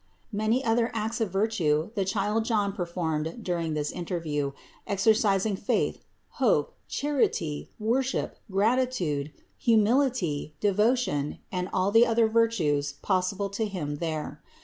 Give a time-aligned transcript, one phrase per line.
[0.31, 4.53] Many other acts of virtue the child John performed during this interview,
[4.87, 6.01] exercising faith,
[6.41, 13.97] hope, charity, worship, gratitude, humility, devo tion and all the other virtues possible to him
[13.97, 14.41] there.